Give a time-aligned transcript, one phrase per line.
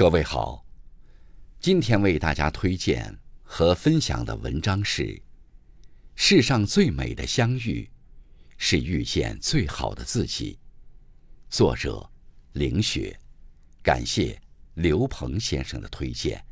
[0.00, 0.64] 各位好，
[1.60, 5.02] 今天为大家推荐和分享的文章是
[6.14, 7.86] 《世上最美的相遇，
[8.56, 10.58] 是遇见最好的自己》，
[11.54, 12.10] 作者
[12.54, 13.14] 凌雪，
[13.82, 14.40] 感谢
[14.72, 16.42] 刘鹏先生的推荐。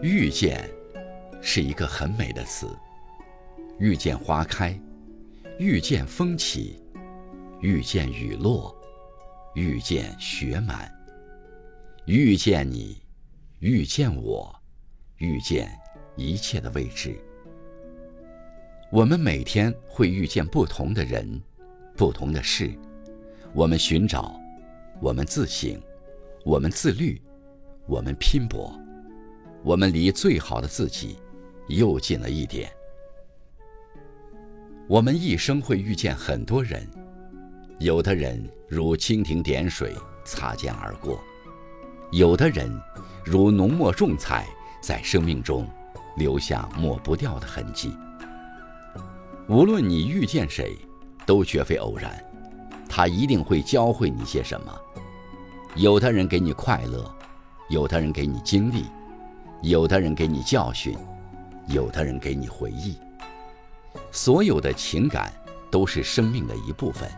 [0.00, 0.64] 遇见，
[1.42, 2.68] 是一个很美的词。
[3.80, 4.78] 遇见花开，
[5.58, 6.80] 遇见风起，
[7.60, 8.72] 遇见雨落，
[9.56, 10.88] 遇见雪满。
[12.06, 13.02] 遇见你，
[13.58, 14.54] 遇见我，
[15.16, 15.68] 遇见
[16.16, 17.18] 一切的未知。
[18.92, 21.40] 我们每天会遇见不同的人，
[21.96, 22.72] 不同的事。
[23.52, 24.40] 我们寻找，
[25.00, 25.76] 我们自省，
[26.44, 27.20] 我们自律，
[27.86, 28.72] 我们拼搏。
[29.62, 31.18] 我们离最好的自己
[31.66, 32.70] 又近了一点。
[34.86, 36.88] 我们一生会遇见很多人，
[37.78, 41.18] 有的人如蜻蜓点水，擦肩而过；
[42.10, 42.70] 有的人
[43.24, 44.46] 如浓墨重彩，
[44.80, 45.68] 在生命中
[46.16, 47.92] 留下抹不掉的痕迹。
[49.48, 50.76] 无论你遇见谁，
[51.26, 52.24] 都绝非偶然，
[52.88, 54.74] 他一定会教会你些什么。
[55.74, 57.14] 有的人给你快乐，
[57.68, 58.84] 有的人给你经历。
[59.62, 60.96] 有的人给你教训，
[61.66, 62.96] 有的人给你回忆。
[64.12, 65.32] 所有的情感
[65.70, 67.10] 都是生命的一部分，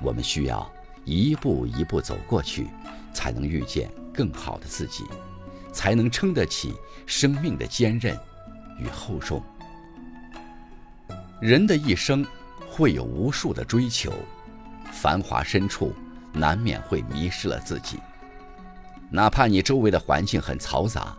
[0.00, 0.70] 我们需要
[1.04, 2.68] 一步一步走过去，
[3.14, 5.04] 才能遇见更好的自己，
[5.72, 6.74] 才能撑得起
[7.06, 8.14] 生命的坚韧
[8.78, 9.42] 与厚重。
[11.40, 12.24] 人的一生
[12.68, 14.12] 会有无数的追求，
[14.92, 15.94] 繁华深处
[16.34, 17.98] 难免会迷失了自己，
[19.10, 21.16] 哪怕你周围的环境很嘈杂。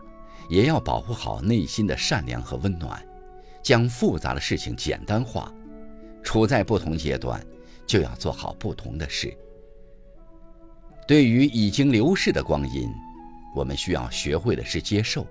[0.54, 3.04] 也要保护好内心的善良和温暖，
[3.64, 5.52] 将复杂的事情简单化。
[6.22, 7.44] 处在不同阶段，
[7.88, 9.36] 就要做好不同的事。
[11.08, 12.88] 对于已经流逝的光阴，
[13.56, 15.26] 我们需要学会的是接受，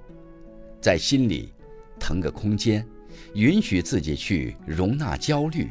[0.81, 1.55] 在心里
[2.01, 2.85] 腾个空间，
[3.35, 5.71] 允许自己去容纳焦虑、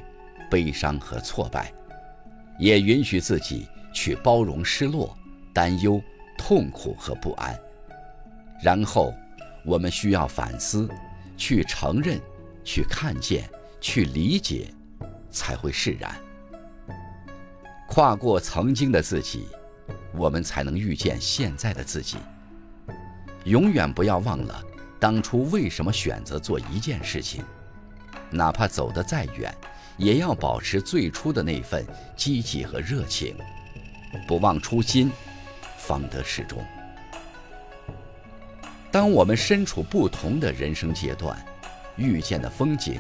[0.50, 1.74] 悲伤和挫败，
[2.58, 5.14] 也允许自己去包容失落、
[5.54, 6.02] 担忧、
[6.38, 7.59] 痛苦和不安，
[8.64, 9.14] 然后。
[9.66, 10.90] 我们需要反思，
[11.38, 12.20] 去承认，
[12.64, 13.50] 去看见，
[13.80, 14.74] 去理解，
[15.30, 16.16] 才会释然。
[17.88, 19.48] 跨过曾经的自己，
[20.14, 22.18] 我们才能遇见现在的自己。
[23.44, 24.64] 永远不要忘了
[25.00, 27.44] 当初为什么选择做一件事情，
[28.30, 29.54] 哪怕走得再远，
[29.98, 31.86] 也要保持最初的那份
[32.16, 33.36] 积极和热情，
[34.28, 35.12] 不忘初心，
[35.78, 36.64] 方得始终。
[38.91, 41.38] 当我们身处不同的人生阶段，
[41.96, 43.00] 遇见的风景、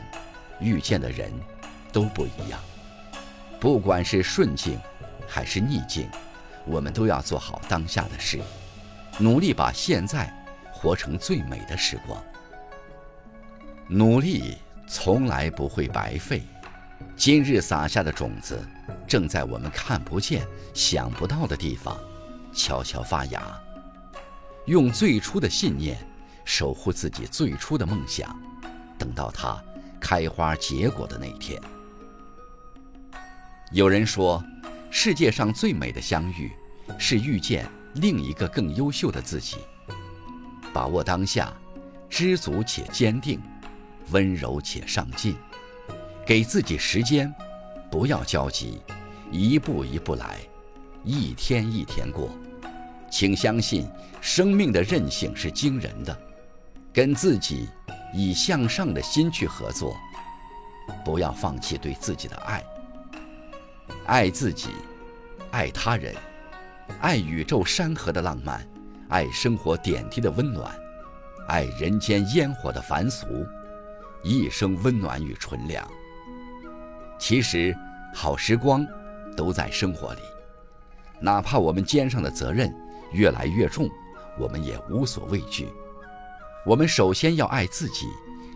[0.59, 1.29] 遇见的人，
[1.91, 2.57] 都不一样。
[3.59, 4.79] 不管是顺境
[5.27, 6.09] 还是逆境，
[6.65, 8.39] 我们都要做好当下的事，
[9.19, 10.33] 努力把现在
[10.71, 12.23] 活成最美的时光。
[13.87, 14.57] 努力
[14.87, 16.41] 从来不会白费，
[17.17, 18.57] 今日撒下的种子，
[19.05, 21.99] 正在我们看不见、想不到的地方，
[22.53, 23.41] 悄悄发芽。
[24.65, 25.97] 用最初的信念
[26.45, 28.39] 守护自己最初的梦想，
[28.97, 29.61] 等到它
[29.99, 31.59] 开花结果的那一天。
[33.71, 34.43] 有人说，
[34.89, 36.51] 世界上最美的相遇，
[36.99, 39.57] 是遇见另一个更优秀的自己。
[40.73, 41.51] 把握当下，
[42.09, 43.41] 知足且坚定，
[44.11, 45.35] 温柔且上进，
[46.25, 47.33] 给自己时间，
[47.89, 48.81] 不要焦急，
[49.31, 50.39] 一步一步来，
[51.03, 52.29] 一天一天过。
[53.11, 53.87] 请相信，
[54.21, 56.17] 生命的韧性是惊人的。
[56.93, 57.69] 跟自己
[58.13, 59.95] 以向上的心去合作，
[61.05, 62.63] 不要放弃对自己的爱。
[64.05, 64.69] 爱自己，
[65.51, 66.15] 爱他人，
[66.99, 68.65] 爱宇宙山河的浪漫，
[69.09, 70.73] 爱生活点滴的温暖，
[71.47, 73.25] 爱人间烟火的凡俗，
[74.23, 75.85] 一生温暖与纯良。
[77.19, 77.75] 其实，
[78.13, 78.85] 好时光
[79.35, 80.21] 都在生活里，
[81.21, 82.73] 哪怕我们肩上的责任。
[83.11, 83.89] 越来越重，
[84.39, 85.67] 我们也无所畏惧。
[86.65, 88.07] 我们首先要爱自己，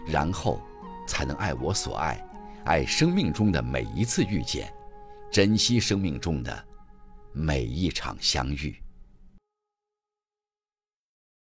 [0.08, 0.62] 然后
[1.08, 2.24] 才能爱我所爱，
[2.66, 4.72] 爱生命中的每一次遇见，
[5.32, 6.64] 珍惜生命中的
[7.32, 8.85] 每一场相遇。